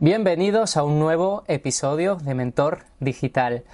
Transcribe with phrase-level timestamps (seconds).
[0.00, 3.64] Bienvenidos a un nuevo episodio de Mentor Digital.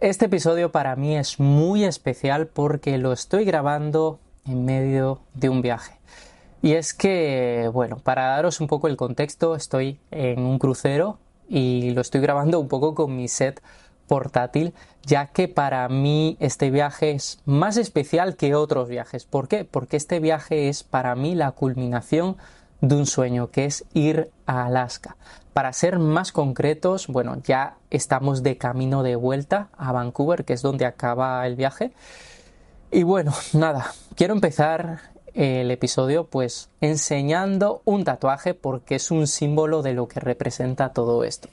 [0.00, 5.60] Este episodio para mí es muy especial porque lo estoy grabando en medio de un
[5.60, 5.92] viaje.
[6.62, 11.90] Y es que, bueno, para daros un poco el contexto, estoy en un crucero y
[11.90, 13.60] lo estoy grabando un poco con mi set
[14.06, 14.72] portátil,
[15.02, 19.26] ya que para mí este viaje es más especial que otros viajes.
[19.26, 19.66] ¿Por qué?
[19.66, 22.38] Porque este viaje es para mí la culminación
[22.80, 25.16] de un sueño, que es ir a Alaska.
[25.52, 30.62] Para ser más concretos, bueno, ya estamos de camino de vuelta a Vancouver, que es
[30.62, 31.92] donde acaba el viaje.
[32.90, 35.00] Y bueno, nada, quiero empezar
[35.34, 41.24] el episodio pues enseñando un tatuaje porque es un símbolo de lo que representa todo
[41.24, 41.48] esto.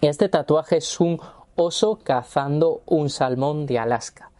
[0.00, 1.20] Este tatuaje es un
[1.56, 4.30] oso cazando un salmón de Alaska.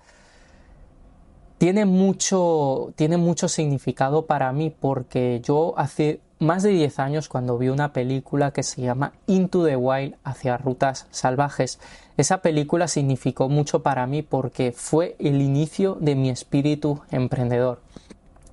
[1.59, 7.59] Tiene mucho, tiene mucho significado para mí porque yo hace más de 10 años cuando
[7.59, 11.79] vi una película que se llama Into the Wild hacia rutas salvajes.
[12.17, 17.81] Esa película significó mucho para mí porque fue el inicio de mi espíritu emprendedor.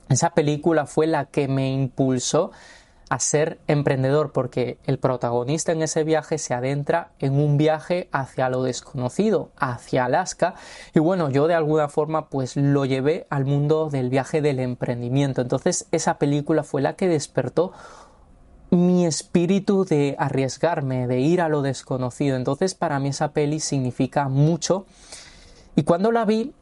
[0.10, 2.52] Esa película fue la que me impulsó
[3.12, 8.48] a ser emprendedor porque el protagonista en ese viaje se adentra en un viaje hacia
[8.48, 10.54] lo desconocido, hacia Alaska
[10.94, 15.42] y bueno, yo de alguna forma pues lo llevé al mundo del viaje del emprendimiento.
[15.42, 17.74] Entonces esa película fue la que despertó
[18.70, 22.38] mi espíritu de arriesgarme, de ir a lo desconocido.
[22.38, 24.86] Entonces para mí esa peli significa mucho
[25.76, 26.54] y cuando la vi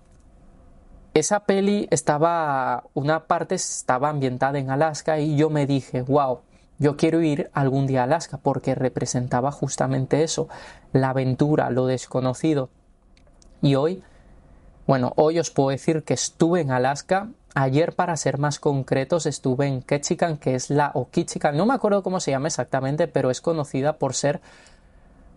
[1.13, 6.41] esa peli estaba, una parte estaba ambientada en Alaska y yo me dije, wow,
[6.77, 10.47] yo quiero ir algún día a Alaska porque representaba justamente eso,
[10.93, 12.69] la aventura, lo desconocido.
[13.61, 14.03] Y hoy,
[14.87, 17.29] bueno, hoy os puedo decir que estuve en Alaska.
[17.55, 21.09] Ayer, para ser más concretos, estuve en Ketchikan, que es la o
[21.53, 24.39] no me acuerdo cómo se llama exactamente, pero es conocida por ser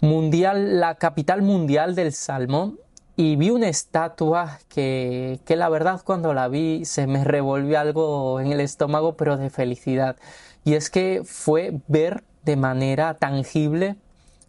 [0.00, 2.78] mundial, la capital mundial del salmón
[3.16, 8.40] y vi una estatua que, que la verdad cuando la vi se me revolvió algo
[8.40, 10.16] en el estómago pero de felicidad.
[10.64, 13.96] Y es que fue ver de manera tangible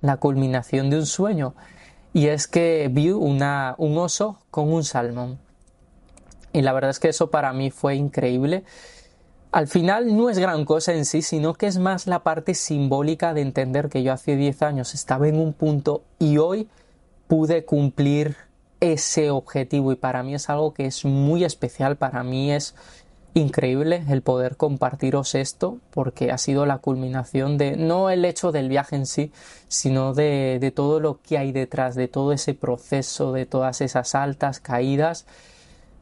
[0.02, 1.56] la culminación de un sueño.
[2.14, 3.42] Y es que vi un
[3.98, 5.40] oso con un salmón.
[6.52, 8.64] Y la verdad es que eso para mí fue increíble.
[9.52, 13.34] Al final no es gran cosa en sí, sino que es más la parte simbólica
[13.34, 16.70] de entender que yo hace 10 años estaba en un punto y hoy
[17.28, 18.36] pude cumplir
[18.84, 22.76] ese objetivo y para mí es algo que es muy especial, para mí es
[23.34, 28.68] increíble el poder compartiros esto porque ha sido la culminación de no el hecho del
[28.68, 29.32] viaje en sí,
[29.70, 34.16] sino de, de todo lo que hay detrás, de todo ese proceso, de todas esas
[34.16, 35.26] altas, caídas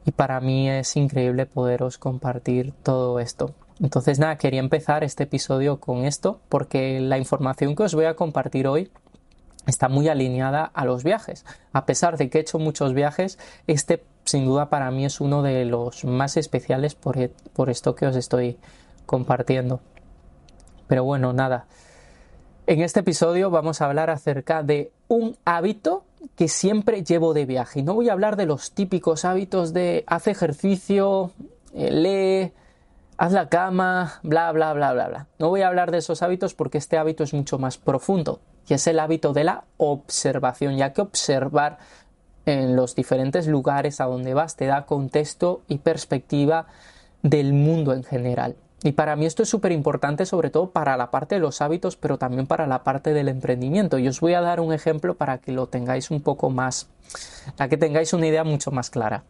[0.04, 3.54] y para mí es increíble poderos compartir todo esto.
[3.80, 8.14] Entonces nada, quería empezar este episodio con esto porque la información que os voy a
[8.14, 8.90] compartir hoy
[9.66, 11.44] está muy alineada a los viajes.
[11.72, 15.42] A pesar de que he hecho muchos viajes, este sin duda para mí es uno
[15.42, 18.58] de los más especiales por, e, por esto que os estoy
[19.06, 19.80] compartiendo.
[20.86, 21.66] Pero bueno, nada.
[22.66, 26.04] En este episodio vamos a hablar acerca de un hábito
[26.36, 27.80] que siempre llevo de viaje.
[27.80, 31.32] Y no voy a hablar de los típicos hábitos de haz ejercicio,
[31.74, 32.52] eh, lee,
[33.16, 35.26] haz la cama, bla, bla, bla, bla, bla.
[35.40, 38.74] No voy a hablar de esos hábitos porque este hábito es mucho más profundo y
[38.74, 41.78] es el hábito de la observación, ya que observar
[42.46, 46.66] en los diferentes lugares a donde vas te da contexto y perspectiva
[47.22, 48.56] del mundo en general.
[48.84, 51.96] Y para mí esto es súper importante, sobre todo para la parte de los hábitos,
[51.96, 53.98] pero también para la parte del emprendimiento.
[53.98, 56.88] Y os voy a dar un ejemplo para que lo tengáis un poco más,
[57.56, 59.22] para que tengáis una idea mucho más clara.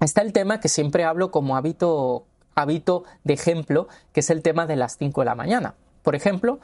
[0.00, 4.66] Está el tema que siempre hablo como hábito, hábito de ejemplo, que es el tema
[4.66, 5.74] de las 5 de la mañana.
[6.02, 6.58] Por ejemplo,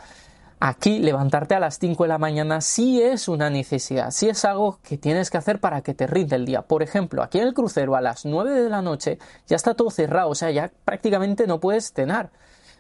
[0.59, 4.78] Aquí levantarte a las 5 de la mañana sí es una necesidad, sí es algo
[4.83, 6.62] que tienes que hacer para que te rinde el día.
[6.62, 9.91] Por ejemplo, aquí en el crucero a las 9 de la noche ya está todo
[9.91, 12.31] cerrado, o sea, ya prácticamente no puedes cenar.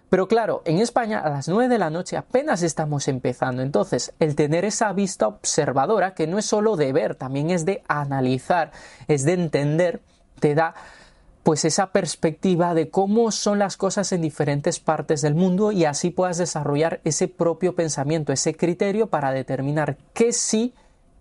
[0.08, 3.60] Pero claro, en España a las 9 de la noche apenas estamos empezando.
[3.60, 7.82] Entonces, el tener esa vista observadora, que no es solo de ver, también es de
[7.88, 8.70] analizar,
[9.06, 10.00] es de entender,
[10.40, 10.74] te da
[11.46, 16.10] pues esa perspectiva de cómo son las cosas en diferentes partes del mundo y así
[16.10, 20.74] puedas desarrollar ese propio pensamiento, ese criterio para determinar qué sí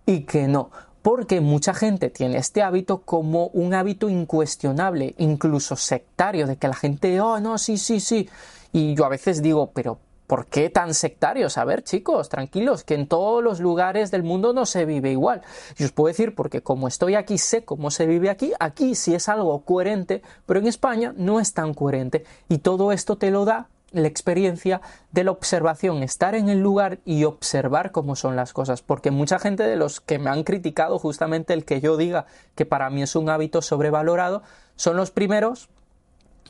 [0.08, 0.72] y qué no.
[1.04, 6.74] Porque mucha gente tiene este hábito como un hábito incuestionable, incluso sectario, de que la
[6.74, 8.28] gente, oh, no, sí, sí, sí.
[8.74, 11.58] Y yo a veces digo, pero ¿Por qué tan sectarios?
[11.58, 15.42] A ver, chicos, tranquilos, que en todos los lugares del mundo no se vive igual.
[15.78, 19.14] Y os puedo decir, porque como estoy aquí, sé cómo se vive aquí, aquí sí
[19.14, 22.26] es algo coherente, pero en España no es tan coherente.
[22.50, 24.82] Y todo esto te lo da la experiencia
[25.12, 29.40] de la observación, estar en el lugar y observar cómo son las cosas, porque mucha
[29.40, 32.26] gente de los que me han criticado justamente el que yo diga
[32.56, 34.44] que para mí es un hábito sobrevalorado,
[34.76, 35.70] son los primeros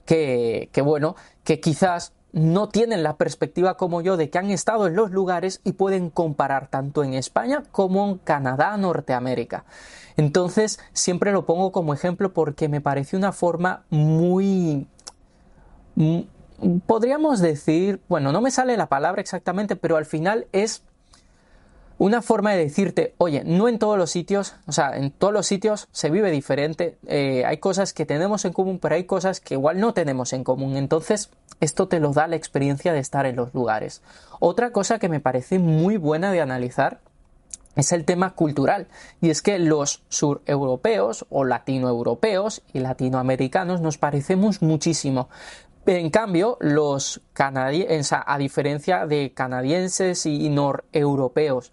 [0.05, 4.87] que, que bueno, que quizás no tienen la perspectiva como yo de que han estado
[4.87, 9.63] en los lugares y pueden comparar tanto en España como en Canadá, Norteamérica.
[10.17, 14.85] Entonces, siempre lo pongo como ejemplo porque me parece una forma muy...
[16.85, 20.83] Podríamos decir, bueno, no me sale la palabra exactamente, pero al final es
[21.97, 25.47] una forma de decirte, oye, no en todos los sitios, o sea, en todos los
[25.47, 29.53] sitios se vive diferente, eh, hay cosas que tenemos en común, pero hay cosas que
[29.53, 30.75] igual no tenemos en común.
[30.75, 31.29] Entonces,
[31.61, 34.01] esto te lo da la experiencia de estar en los lugares.
[34.39, 36.99] Otra cosa que me parece muy buena de analizar
[37.75, 38.87] es el tema cultural.
[39.21, 45.29] Y es que los sureuropeos o latinoeuropeos y latinoamericanos nos parecemos muchísimo.
[45.87, 51.71] En cambio, los canadienses, a diferencia de canadienses y noreuropeos,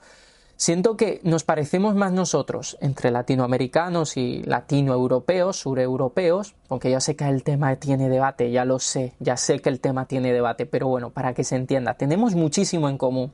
[0.57, 7.27] siento que nos parecemos más nosotros entre latinoamericanos y latinoeuropeos, sureuropeos, aunque ya sé que
[7.27, 10.89] el tema tiene debate, ya lo sé, ya sé que el tema tiene debate, pero
[10.89, 13.33] bueno, para que se entienda, tenemos muchísimo en común.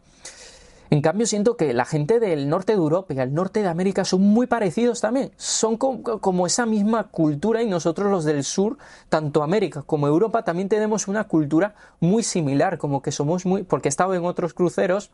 [0.90, 4.04] En cambio, siento que la gente del norte de Europa y el norte de América
[4.04, 5.32] son muy parecidos también.
[5.36, 8.78] Son como esa misma cultura y nosotros los del sur,
[9.10, 13.64] tanto América como Europa, también tenemos una cultura muy similar, como que somos muy...
[13.64, 15.10] porque he estado en otros cruceros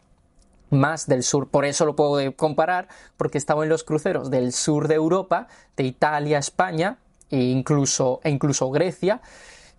[0.70, 4.52] más del sur, por eso lo puedo comparar, porque he estado en los cruceros del
[4.52, 6.98] sur de Europa, de Italia, España
[7.30, 9.20] e incluso, e incluso Grecia,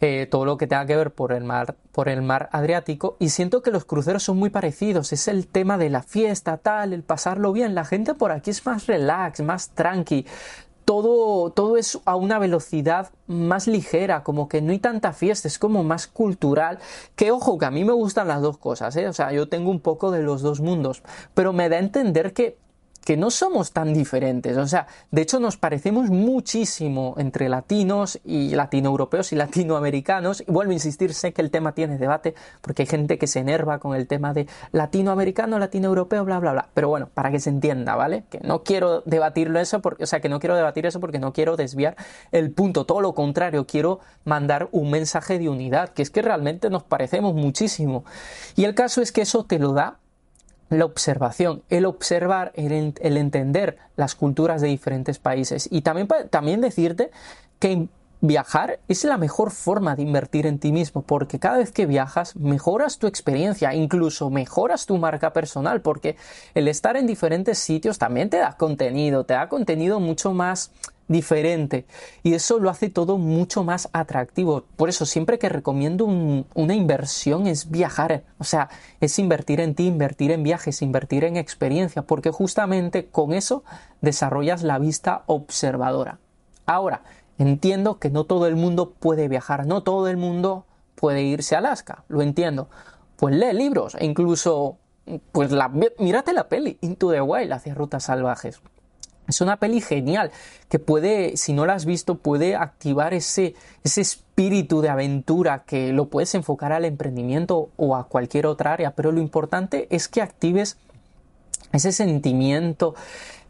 [0.02, 3.30] eh, todo lo que tenga que ver por el mar por el mar Adriático y
[3.30, 7.04] siento que los cruceros son muy parecidos es el tema de la fiesta tal el
[7.04, 10.26] pasarlo bien la gente por aquí es más relax más tranqui
[10.86, 15.58] todo, todo es a una velocidad más ligera, como que no hay tanta fiesta, es
[15.58, 16.78] como más cultural.
[17.16, 19.08] Que ojo, que a mí me gustan las dos cosas, ¿eh?
[19.08, 21.02] o sea, yo tengo un poco de los dos mundos,
[21.34, 22.58] pero me da a entender que
[23.06, 24.58] que no somos tan diferentes.
[24.58, 30.42] O sea, de hecho nos parecemos muchísimo entre latinos y latinoeuropeos y latinoamericanos.
[30.42, 33.40] Y vuelvo a insistir, sé que el tema tiene debate porque hay gente que se
[33.40, 36.70] enerva con el tema de latinoamericano, latinoeuropeo, bla, bla, bla.
[36.74, 38.24] Pero bueno, para que se entienda, ¿vale?
[38.30, 41.32] Que no quiero debatirlo eso, porque, o sea, que no quiero debatir eso porque no
[41.32, 41.96] quiero desviar
[42.32, 42.86] el punto.
[42.88, 47.36] Todo lo contrario, quiero mandar un mensaje de unidad, que es que realmente nos parecemos
[47.36, 48.04] muchísimo.
[48.56, 50.00] Y el caso es que eso te lo da
[50.80, 55.68] la observación, el observar, el, entender las culturas de diferentes países.
[55.72, 57.12] Y también, también decirte
[57.60, 57.88] que
[58.22, 62.36] viajar es la mejor forma de invertir en ti mismo, porque cada vez que viajas
[62.36, 66.16] mejoras tu experiencia, incluso mejoras tu marca personal, porque
[66.54, 70.72] el estar en diferentes sitios también te da contenido, te da contenido mucho más
[71.08, 71.86] diferente
[72.24, 74.64] y eso lo hace todo mucho más atractivo.
[74.76, 78.70] Por eso siempre que recomiendo una inversión es viajar, o sea,
[79.00, 83.64] es invertir en ti, invertir en viajes, invertir en experiencia, porque justamente con eso
[84.02, 86.20] desarrollas la vista observadora.
[86.66, 87.04] Ahora,
[87.38, 90.66] entiendo que no todo el mundo puede viajar, no todo el mundo
[90.96, 92.70] puede irse a Alaska, lo entiendo.
[93.18, 94.78] Pues lee libros e incluso
[95.32, 95.70] pues la,
[96.00, 98.62] mírate la peli Into the Wild hacia rutas salvajes.
[99.28, 100.32] Es una peli genial
[100.70, 105.94] que puede, si no la has visto, puede activar ese, ese espíritu de aventura que
[105.94, 110.22] lo puedes enfocar al emprendimiento o a cualquier otra área, pero lo importante es que
[110.22, 110.78] actives
[111.72, 112.96] ese sentimiento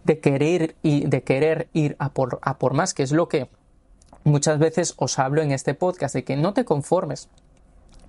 [0.03, 3.49] de querer y de querer ir a por, a por más, que es lo que
[4.23, 7.27] muchas veces os hablo en este podcast, de que no te conformes,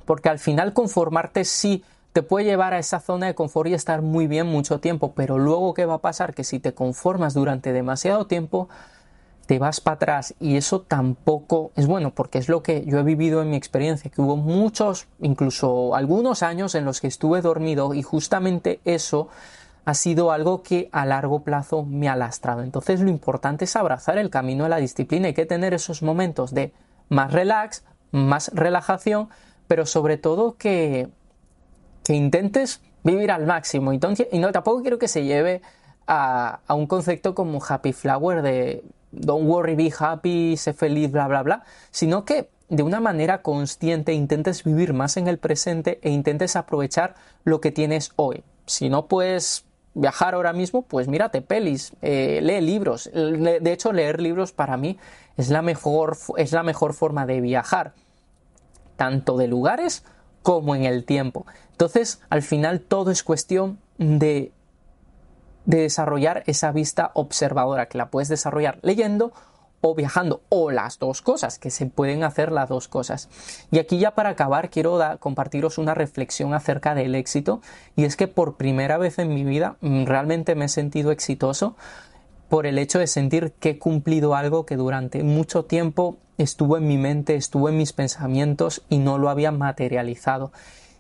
[0.05, 1.85] porque al final conformarte sí
[2.17, 5.37] te puede llevar a esa zona de confort y estar muy bien mucho tiempo, pero
[5.37, 6.33] luego ¿qué va a pasar?
[6.33, 8.71] Que si te conformas durante demasiado tiempo,
[9.45, 13.03] te vas para atrás y eso tampoco es bueno porque es lo que yo he
[13.03, 17.93] vivido en mi experiencia, que hubo muchos, incluso algunos años en los que estuve dormido
[17.93, 19.29] y justamente eso
[19.85, 22.63] ha sido algo que a largo plazo me ha lastrado.
[22.63, 26.55] Entonces lo importante es abrazar el camino de la disciplina, hay que tener esos momentos
[26.55, 26.73] de
[27.11, 29.29] más relax, más relajación,
[29.69, 31.11] pero sobre todo que
[32.07, 33.93] que intentes vivir al máximo.
[33.93, 33.99] Y,
[34.31, 35.61] y no, tampoco quiero que se lleve
[36.07, 41.43] a, un concepto como happy flower de don't worry, be happy, sé feliz, bla, bla,
[41.43, 46.55] bla, sino que de una manera consciente intentes vivir más en el presente e intentes
[46.55, 48.45] aprovechar lo que tienes hoy.
[48.67, 53.11] Si no puedes viajar ahora mismo, pues mírate pelis, eh, lee libros.
[53.13, 54.97] De hecho, leer libros para mí
[55.37, 57.95] es la mejor, es la mejor forma de viajar,
[58.95, 60.05] tanto de lugares
[60.47, 61.45] como en el tiempo.
[61.77, 64.51] Entonces, al final todo es cuestión de,
[65.67, 69.35] de desarrollar esa vista observadora, que la puedes desarrollar leyendo
[69.83, 73.29] o viajando o las dos cosas, que se pueden hacer las dos cosas.
[73.71, 77.61] Y aquí ya para acabar quiero compartiros una reflexión acerca del éxito
[77.95, 81.77] y es que por primera vez en mi vida mm, realmente me he sentido exitoso
[82.49, 86.87] por el hecho de sentir que he cumplido algo que durante mucho tiempo estuvo en
[86.87, 90.53] mi mente, estuvo en mis pensamientos y no lo había materializado.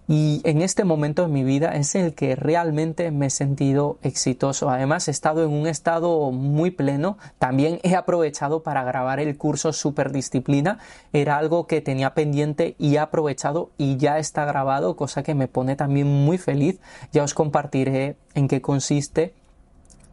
[0.08, 4.70] Y en este momento de mi vida es el que realmente me he sentido exitoso.
[4.70, 7.18] Además, he estado en un estado muy pleno.
[7.38, 10.78] También he aprovechado para grabar el curso Superdisciplina.
[11.12, 15.48] Era algo que tenía pendiente y he aprovechado y ya está grabado, cosa que me
[15.48, 16.78] pone también muy feliz.
[17.12, 19.34] Ya os compartiré en qué consiste.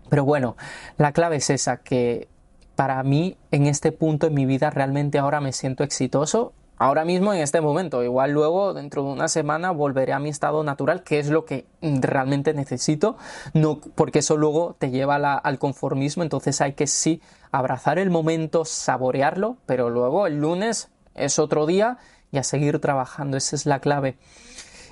[0.09, 0.57] Pero bueno,
[0.97, 2.27] la clave es esa, que
[2.75, 7.33] para mí en este punto en mi vida realmente ahora me siento exitoso ahora mismo
[7.33, 8.03] en este momento.
[8.03, 11.65] Igual luego, dentro de una semana, volveré a mi estado natural, que es lo que
[11.81, 13.15] realmente necesito,
[13.53, 17.21] no, porque eso luego te lleva al conformismo, entonces hay que sí
[17.51, 21.99] abrazar el momento, saborearlo, pero luego el lunes es otro día
[22.31, 24.17] y a seguir trabajando, esa es la clave.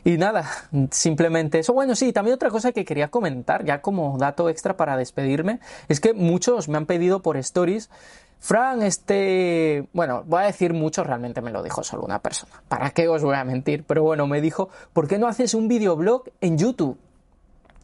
[0.06, 0.50] Y nada,
[0.92, 1.74] simplemente eso.
[1.74, 6.00] Bueno, sí, también otra cosa que quería comentar, ya como dato extra para despedirme, es
[6.00, 7.90] que muchos me han pedido por stories
[8.42, 12.64] Fran, este, bueno, voy a decir mucho, realmente me lo dijo solo una persona.
[12.68, 13.84] ¿Para qué os voy a mentir?
[13.84, 16.98] Pero bueno, me dijo, ¿por qué no haces un videoblog en YouTube?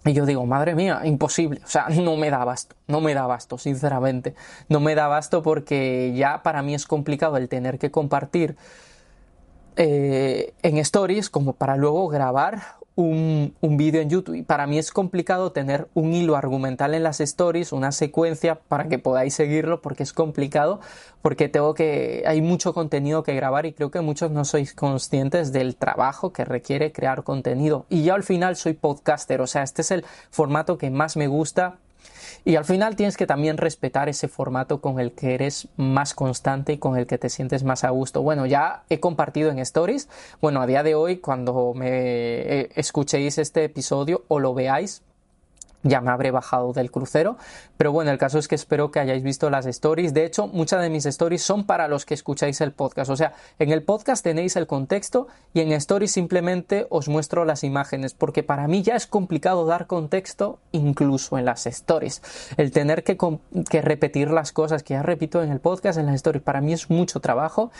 [0.03, 1.61] Y yo digo, madre mía, imposible.
[1.63, 4.33] O sea, no me da basto, no me da basto, sinceramente.
[4.67, 8.57] No me da basto porque ya para mí es complicado el tener que compartir
[9.75, 14.35] eh, en stories como para luego grabar un, vídeo en YouTube.
[14.35, 18.87] Y para mí es complicado tener un hilo argumental en las stories, una secuencia para
[18.87, 20.81] que podáis seguirlo, porque es complicado,
[21.21, 25.51] porque tengo que, hay mucho contenido que grabar y creo que muchos no sois conscientes
[25.51, 27.85] del trabajo que requiere crear contenido.
[27.89, 31.27] Y yo al final soy podcaster, o sea, este es el formato que más me
[31.27, 31.77] gusta
[32.45, 36.73] y al final tienes que también respetar ese formato con el que eres más constante
[36.73, 38.21] y con el que te sientes más a gusto.
[38.21, 40.09] Bueno, ya he compartido en stories.
[40.41, 45.03] Bueno, a día de hoy, cuando me eh, escuchéis este episodio o lo veáis,
[45.83, 47.37] ya me habré bajado del crucero.
[47.77, 50.13] Pero bueno, el caso es que espero que hayáis visto las stories.
[50.13, 53.09] De hecho, muchas de mis stories son para los que escucháis el podcast.
[53.11, 57.63] O sea, en el podcast tenéis el contexto y en stories simplemente os muestro las
[57.63, 62.21] imágenes, porque para mí ya es complicado dar contexto incluso en las stories.
[62.57, 63.17] El tener que,
[63.81, 66.89] repetir las cosas que ya repito en el podcast, en las stories, para mí es
[66.89, 67.71] mucho trabajo.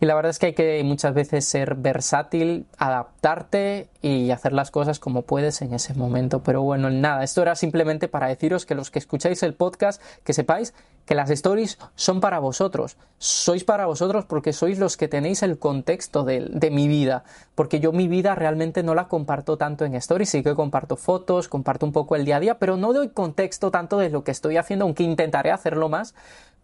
[0.00, 4.72] Y la verdad es que hay que muchas veces ser versátil, adaptarte y hacer las
[4.72, 6.42] cosas como puedes en ese momento.
[6.42, 10.74] Pero bueno, nada, era simplemente para deciros que los que escucháis el podcast, que sepáis
[11.04, 12.96] que las stories son para vosotros.
[13.18, 17.24] Sois para vosotros porque sois los que tenéis el contexto de, de, mi vida.
[17.54, 21.48] Porque yo mi vida realmente no la comparto tanto en stories, sí que comparto fotos,
[21.48, 24.30] comparto un poco el día a día, pero no doy contexto tanto de lo que
[24.30, 26.14] estoy haciendo, aunque intentaré hacerlo más.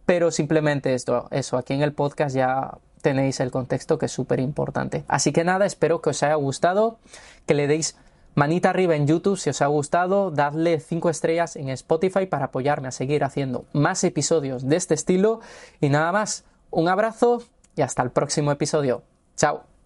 [0.05, 4.39] Pero simplemente esto, eso, aquí en el podcast ya tenéis el contexto que es súper
[4.39, 5.03] importante.
[5.07, 6.97] Así que nada, espero que os haya gustado,
[7.45, 7.95] que le deis
[8.35, 12.87] manita arriba en YouTube si os ha gustado, dadle 5 estrellas en Spotify para apoyarme
[12.87, 15.41] a seguir haciendo más episodios de este estilo.
[15.81, 17.43] Y nada más, un abrazo
[17.75, 19.03] y hasta el próximo episodio.
[19.35, 19.68] Chao.